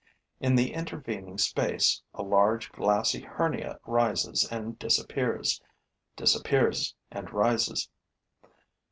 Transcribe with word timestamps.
In 0.39 0.55
the 0.55 0.73
intervening 0.73 1.37
space, 1.37 2.01
a 2.15 2.23
large, 2.23 2.71
glassy 2.71 3.19
hernia 3.21 3.79
rises 3.85 4.47
and 4.51 4.79
disappears, 4.79 5.61
disappears 6.15 6.95
and 7.11 7.31
rises. 7.31 7.87